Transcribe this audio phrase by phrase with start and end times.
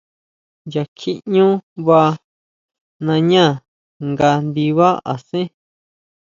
[0.69, 1.45] Nya kjiʼñú
[1.85, 2.11] vaa
[3.05, 3.45] nañá
[4.09, 5.47] nga ndibá asén.